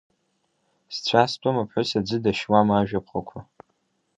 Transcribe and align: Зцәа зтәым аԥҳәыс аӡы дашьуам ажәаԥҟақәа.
Зцәа 0.93 1.23
зтәым 1.31 1.57
аԥҳәыс 1.61 1.89
аӡы 1.99 2.17
дашьуам 2.23 2.67
ажәаԥҟақәа. 2.69 3.39